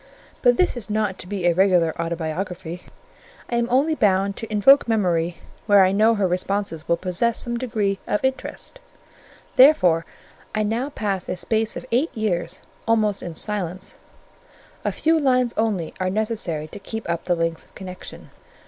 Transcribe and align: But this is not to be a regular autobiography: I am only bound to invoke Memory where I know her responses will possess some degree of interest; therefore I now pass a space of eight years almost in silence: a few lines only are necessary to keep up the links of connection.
But 0.41 0.57
this 0.57 0.75
is 0.75 0.89
not 0.89 1.19
to 1.19 1.27
be 1.27 1.45
a 1.45 1.53
regular 1.53 1.93
autobiography: 2.01 2.85
I 3.51 3.57
am 3.57 3.67
only 3.69 3.93
bound 3.93 4.35
to 4.37 4.51
invoke 4.51 4.87
Memory 4.87 5.37
where 5.67 5.85
I 5.85 5.91
know 5.91 6.15
her 6.15 6.27
responses 6.27 6.87
will 6.87 6.97
possess 6.97 7.37
some 7.37 7.55
degree 7.55 7.99
of 8.07 8.25
interest; 8.25 8.79
therefore 9.57 10.07
I 10.55 10.63
now 10.63 10.89
pass 10.89 11.29
a 11.29 11.35
space 11.35 11.75
of 11.77 11.85
eight 11.91 12.09
years 12.17 12.61
almost 12.87 13.21
in 13.21 13.35
silence: 13.35 13.93
a 14.83 14.91
few 14.91 15.19
lines 15.19 15.53
only 15.55 15.93
are 15.99 16.09
necessary 16.09 16.67
to 16.69 16.79
keep 16.79 17.07
up 17.07 17.25
the 17.25 17.35
links 17.35 17.63
of 17.63 17.75
connection. 17.75 18.31